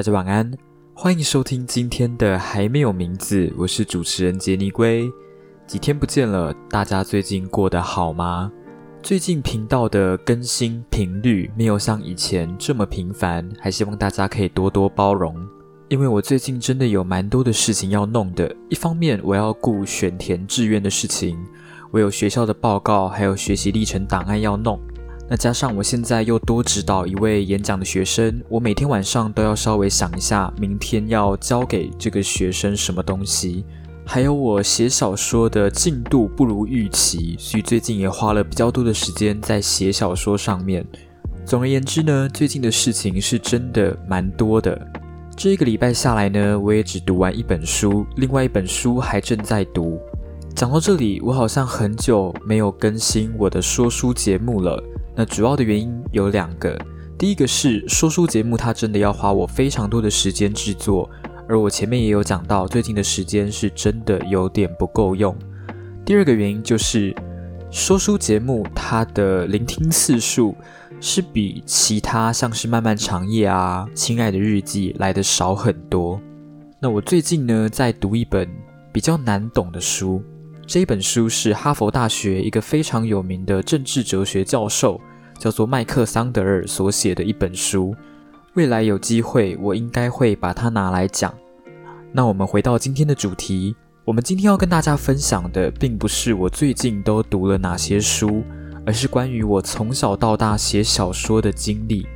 [0.00, 0.50] 大家晚安，
[0.94, 5.12] 欢迎收听今天的还没有名字，我是主持人杰尼龟。
[5.66, 8.50] 几天不见了，大家最近过得好吗？
[9.02, 15.36] 最近频道的更新频率没有像以前这么频繁，还希望大家可以多多包容。
[15.90, 21.38] 因为我最近真的有蛮多的事情要弄的，一方面我要顾选填志愿的事情，
[21.90, 24.80] 我有学校的报告，还有学习历程档案要弄。
[25.30, 33.64] 那加上我现在又多指导一位演讲的学生，我每天晚上都要稍微想一下，明天要交给这个学生什么东西。
[34.04, 40.84] 还有我写小说的进度不如预期，所以最近也花了比较多的时间在写小说上面。
[41.44, 44.84] 总而言之呢，最近的事情是真的蛮多的。
[45.36, 49.96] 这一个礼拜下来呢，我也只读完一本书，另外一本书还正在读。
[50.56, 54.82] 讲到这里，我好像很久没有更新我的说书节目了。
[55.14, 56.78] 那主要的原因有两个，
[57.18, 61.08] 第一个是说书节目，它真的要花我非常多的时间制作，
[61.48, 65.36] 而我前面也有讲到，最近的时间是真的有点不够用。
[66.04, 67.14] 第二个原因就是
[67.70, 70.56] 说书节目它的聆听次数
[71.00, 76.20] 是比其他像是漫漫长夜啊、亲爱的日记来的少很多。
[76.80, 78.48] 那我最近呢在读一本
[78.92, 80.22] 比较难懂的书，
[80.72, 85.00] 这本书是哈佛大学一个非常有名的政治哲学教授。
[85.36, 87.92] 叫做麦克桑德尔所写的一本书，
[88.54, 91.34] 未来有机会我应该会把它拿来讲。
[92.12, 98.44] 那我们回到今天的主题，我们今天要跟大家分享的，并不是我最近都读了哪些书，
[98.86, 102.06] 而是关于我从小到大写小说的经历。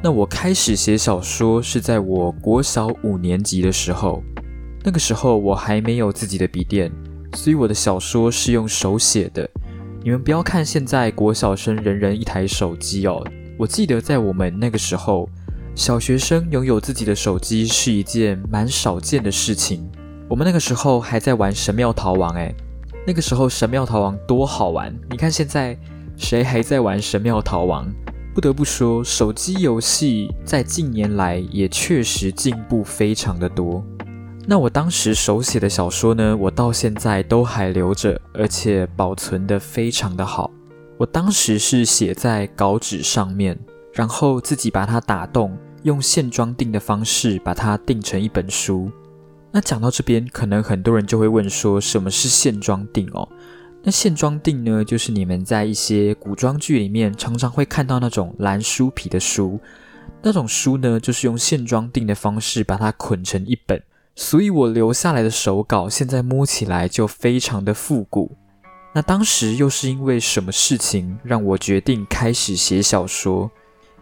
[0.00, 4.22] 那我开始写小说是在我国小五年级的时候，
[4.84, 6.92] 那个时候我还没有自己的笔电，
[7.34, 9.48] 所以我的小说是用手写的。
[10.02, 13.22] 你们不要看现在国小生人人一台手机哦，
[13.58, 15.28] 我记得在我们那个时候，
[15.74, 19.86] 小学生拥有自己的手机是一件蛮少见的事情。
[20.28, 22.54] 我们那个时候还在玩神庙逃亡，诶，
[23.06, 24.94] 那个时候神庙逃亡多好玩！
[25.10, 25.76] 你看现在
[26.16, 27.86] 谁还在玩神庙逃亡？
[28.32, 33.84] 不得不说，手机游戏在近年来也确实进步非常的多。
[34.50, 40.50] 那我当时手写的小说呢，我到现在都还留着，而且保存的非常的好。
[40.98, 43.56] 我当时是写在稿纸上面，
[43.92, 48.90] 然后自己把它打洞，用线装订的方式把它订成一本书。
[49.52, 53.28] 那讲到这边，可能很多人就会问说，什么是线装订哦？
[53.84, 59.60] 那线装订呢，就是你们在一些古装剧里面常常会看到那种蓝书皮的书，
[60.20, 63.80] 那种书呢，就是用线装订的方式把它捆成一本。
[64.22, 68.36] 所以我留下来的手稿，现在摸起来就非常的复古。
[68.92, 73.50] 那当时又是因为什么事情让我决定开始写小说？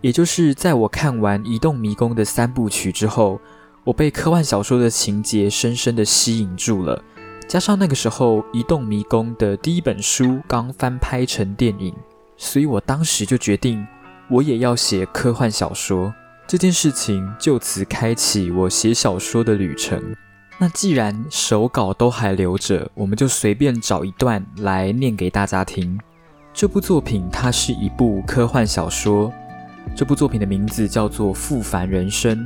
[0.00, 3.40] 也就是在我看完《移动迷宫》的三部曲之后，
[3.82, 7.02] 我被科幻小说的情节深深的吸引住了。
[7.48, 11.92] 加上那个时候《移动迷宫》的第一本书刚翻拍成电影，
[12.36, 13.84] 所以我当时就决定，
[14.30, 16.14] 我也要写科幻小说。
[16.46, 20.14] 这件事情就此开启我写小说的旅程。
[20.58, 25.98] 那既然手稿都还留着，我们就随便找一段来念给大家听。
[26.52, 29.32] 这部作品它是一部科幻小说，
[29.96, 32.38] 这部作品的名字叫做《复凡人生》。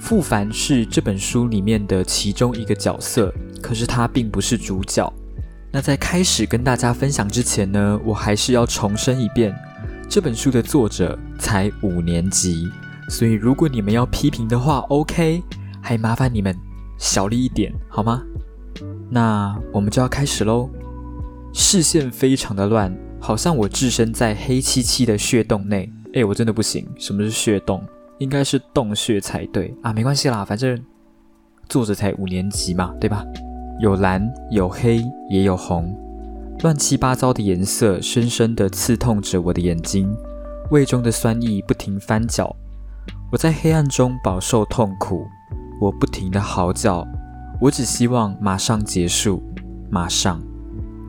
[0.00, 5.10] 复凡是这本书里面的其中一个角色，可是他并不是主角。
[5.70, 9.54] 那在开始跟大家分享之前呢，我还是要重申一遍，
[10.08, 12.68] 这本书的作者才五年级。
[13.08, 15.42] 所以，如果你们要批评的话，OK，
[15.80, 16.56] 还麻烦你们
[16.98, 18.22] 小力一点好吗？
[19.10, 20.68] 那我们就要开始喽。
[21.52, 25.88] 视线非常的乱，好像我置身在黑漆漆的血洞内。
[26.14, 26.84] 哎，我真的不行。
[26.98, 27.82] 什么是血洞？
[28.18, 29.92] 应该是洞穴才对啊。
[29.92, 30.82] 没关系啦，反正
[31.68, 33.24] 作者才五年级嘛，对吧？
[33.80, 35.96] 有蓝，有黑，也有红，
[36.62, 40.12] 乱七八糟的颜色深深的刺痛着我的眼睛，
[40.70, 42.54] 胃中的酸意不停翻搅。
[43.34, 45.26] 我在黑暗中饱受痛苦，
[45.80, 47.04] 我不停的嚎叫，
[47.60, 49.42] 我只希望马上结束，
[49.90, 50.40] 马上。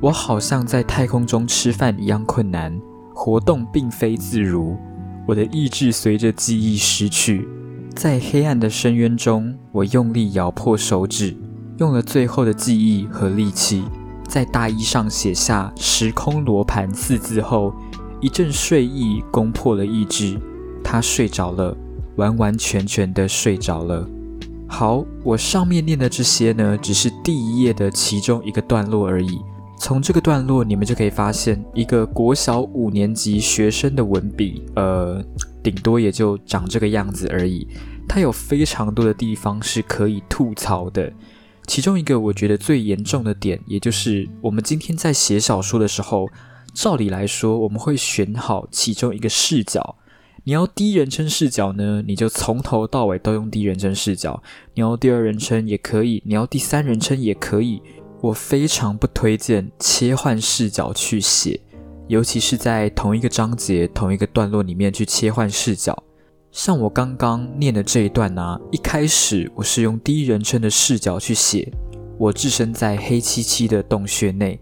[0.00, 2.80] 我好像在太空中吃饭一样困难，
[3.14, 4.74] 活动并非自如。
[5.26, 7.46] 我的意志随着记忆失去，
[7.94, 11.36] 在黑暗的深渊中，我用力咬破手指，
[11.76, 13.84] 用了最后的记忆和力气，
[14.26, 17.74] 在大衣上写下“时空罗盘”四字后，
[18.22, 20.40] 一阵睡意攻破了意志，
[20.82, 21.76] 他睡着了。
[22.16, 24.08] 完完全全的睡着了。
[24.66, 29.38] 好，我上面念的这些呢，只是第一页的其中一个段落而已。
[29.78, 35.22] 从这个段落，你们就可以发现，一个国小五年级学生的文笔，呃，
[35.62, 37.66] 顶多也就长这个样子而已。
[38.08, 41.12] 它有非常多的地方是可以吐槽的。
[41.66, 46.28] 其中一个我觉得最严重的点，也就是我们今天在写小说的时候，
[46.72, 49.96] 照理来说我们会选好其中一个视角。
[50.46, 54.42] 你要第一人称视角呢，你就从头到尾都用第一人称视角；
[54.74, 57.80] 你要第二人称也可以，你要第三人称也可以。
[58.20, 61.58] 我非常不推荐切换视角去写，
[62.08, 65.96] 尤其是在同一个章节、同一个段落里面去切换视角。
[66.52, 71.72] 像我刚刚念的这一段呢，一开始我是用第一人称的视角去写，
[72.18, 74.60] 我置身在黑漆漆的洞穴内，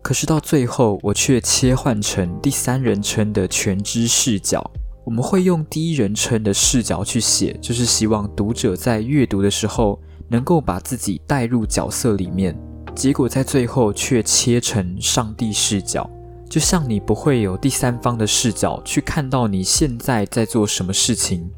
[0.00, 4.70] 可是到最后我却切换成第三人称的全知视角。
[5.04, 12.58] 我们会用第一人称的视角去写，就是希望读者在阅读的时候能够把自己带入角色里面，
[12.94, 16.08] 结果在最后却切成上帝视角。
[16.48, 21.50] 就像你不会有第三方的视角去看到你现在在做什么事情。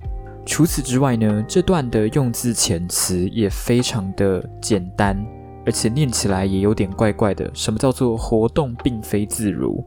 [0.44, 5.16] 除此之外呢，这段的用字遣词也非常的简单，
[5.64, 7.50] 而且念起来也有点怪怪的。
[7.52, 9.84] 什么叫做活动并非自如？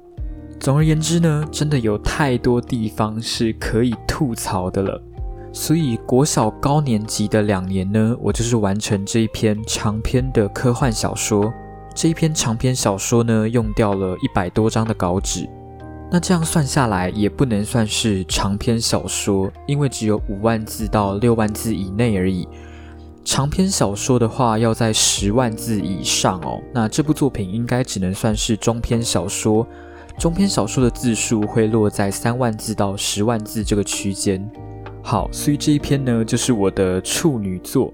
[0.59, 5.01] 总而言之呢，真的有太多地方是可以吐槽的了。
[5.53, 11.51] 所以国小高年级的两年呢，我就是完成这一篇长篇的科幻小说。
[11.95, 15.49] 这一篇长篇小说呢，用掉了一百多张的稿纸，
[16.11, 22.47] 那这样算下来也不能算是长篇小说，因为只有五万字到六万字以内而已。
[23.23, 26.61] 长篇小说的话，要在十万字以上哦。
[26.73, 29.67] 那这部作品应该只能算是中篇小说，
[30.19, 34.45] 中篇小说的字数会落在三万字到十万字这个区间。
[35.01, 37.93] 好，所以这一篇呢，就是我的处女作。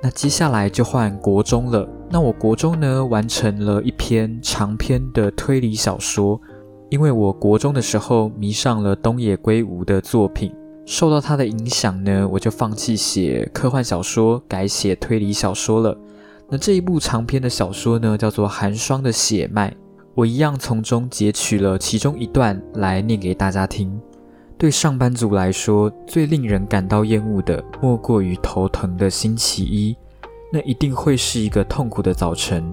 [0.00, 1.88] 那接下来就换国中了。
[2.08, 6.40] 那我国中呢，完成了一篇长篇的推理小说。
[6.88, 10.54] 因为我国中的时候迷上了东野圭吾的作品，
[10.86, 15.98] 受到他的影响呢，我就放弃写科幻小说，改写推理小说了。
[16.48, 19.70] 那这一部长篇的小说呢，叫做《寒霜的血脉》，
[20.14, 24.00] 我一样从中截取了其中一段来念给大家听。
[24.58, 29.96] 对上班族来说，最令人感到厌恶的，莫过于头疼的星期一。
[30.52, 32.70] 那一定会是一个痛苦的早晨。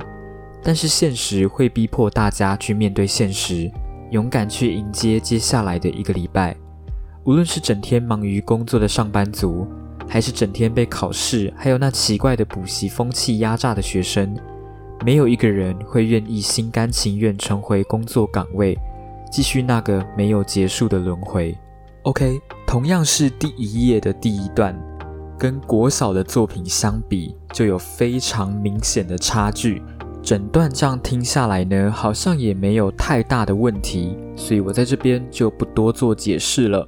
[0.64, 3.72] 但是现实会逼迫大家去面对现实，
[4.10, 6.58] 勇敢去迎接接下来的一个礼拜。
[7.24, 9.68] 无论是整天忙于工作的上班族，
[10.10, 14.36] 还是整天被考试还有那奇怪的补习风气压榨的学生，
[15.06, 18.78] 没有一个人会愿意心甘情愿重回工作岗位，
[19.32, 21.56] 继续那个没有结束的轮回。
[22.04, 24.78] OK，同样是第一页的第一段，
[25.38, 29.82] 跟国小的作品相比，就有非常明显的差距。
[30.24, 36.86] 整段这样听下来呢，好像也没有太大的问题，所以我在这边就不多做解释了。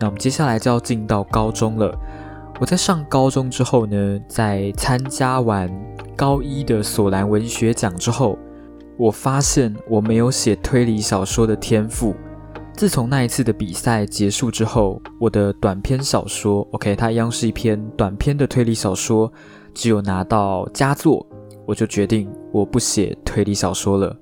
[0.00, 1.96] 那我们接下来就要进到高中了。
[2.62, 5.68] 我在上高中之后呢，在参加完
[6.14, 8.38] 高一的索兰文学奖之后，
[8.96, 12.14] 我发现我没有写推理小说的天赋。
[12.72, 19.32] 自从那一次的比赛结束之后，我的短篇小说，OK，它一样是一篇短篇的推理小说，
[19.74, 21.26] 只有拿到佳作，
[21.66, 24.16] 我就决定我不写推理小说了。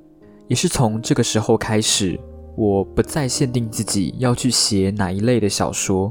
[0.49, 2.19] 也是从这个时候开始，
[2.57, 6.11] 我不再限定自己要去写哪一类的小说。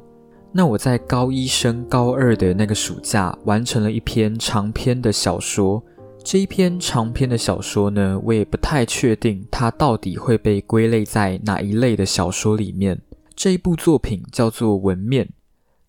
[0.52, 5.84] 那我在高一升高二的那个暑假，完成了一篇长篇的小说。
[6.24, 13.00] 这一篇长篇的小说呢，我也不太确定它到底会被归类在哪一类的小说里面。
[13.36, 15.26] 这一部作品叫做《纹面》，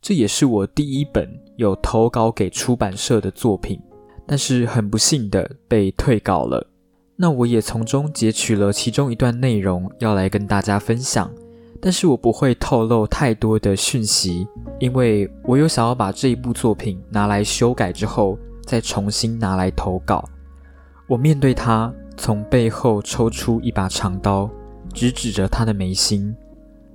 [0.01, 3.81] 这也是我第一本有投稿给出版社的作品，
[4.27, 6.69] 但是很不幸的被退稿了。
[7.17, 11.31] 那我也从中截取了其中一段内容要来跟大家分享，
[11.81, 14.47] 但是我不会透露太多的讯息，
[14.79, 18.39] 因为我有想要把这一部作品拿来修改之后。
[18.67, 20.25] 再重新拿来投稿，
[21.09, 24.49] 我面对他，从背后抽出一把长刀，
[24.95, 26.33] 直指着他的眉心，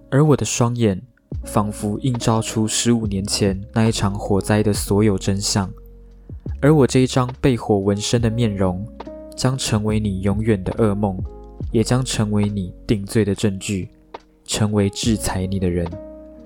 [0.09, 1.01] 而我的双眼
[1.43, 5.69] 仿佛映照出十五年前那一场火灾的所有真相，
[6.61, 8.87] 而我这一张被火纹身的面容，
[9.35, 11.21] 将成为你永远的噩梦，
[11.73, 13.89] 也将成为你定罪的证据，
[14.45, 15.85] 成为制裁你的人。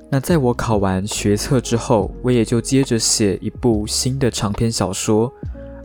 [0.09, 5.31] 那在我考完学测之后，我也就接着写一部新的长篇小说，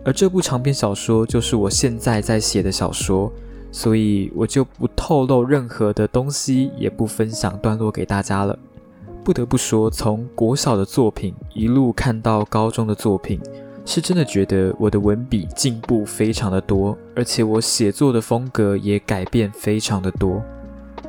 [0.02, 3.30] 而这部长篇小说就是我现在在写的小说，
[3.70, 8.58] 所以我就不透露任何的东西，也不分享段落给大家了。
[9.22, 13.38] 不得不说，从国小的作品一路看到高中的作品，
[13.84, 20.42] 是真的觉得我的文笔进步非常的多，而且我写作的风格也改变非常的多。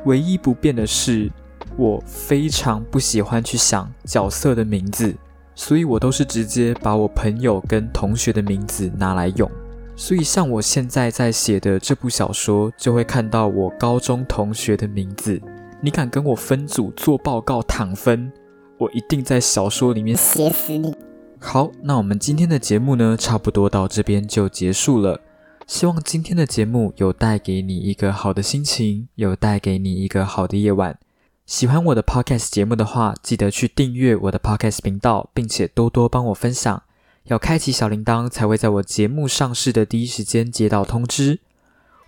[0.06, 1.30] 唯一不变的是。
[1.78, 5.14] 我非常不喜欢去想角色的名字，
[5.54, 9.50] 所以我都是直接把我朋友跟同学的名字拿来用。
[9.94, 15.38] 所以像我现在在写的这部小说，就会看到我高中同学的名字。
[15.82, 18.32] 你敢跟我分组做报告躺分，
[18.78, 20.94] 我一定在小说里面写死你！
[21.38, 25.20] 好，那我们今天的节目呢，差不多到这边就结束了。
[25.66, 30.96] 希望今天的节目有带给你一个好的心情，有带给你一个好的夜晚。
[31.44, 36.82] 喜欢我的 podcast 节目的话，记得去订阅我的 podcast 频道，并且多多帮我分享。
[37.24, 41.40] 要开启小铃铛，才会在我节目上市的第一时间接到通知。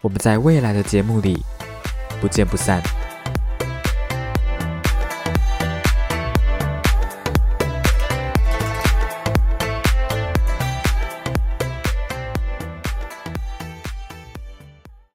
[0.02, 1.42] 我们在未来的节目里
[2.20, 2.80] 不见不散。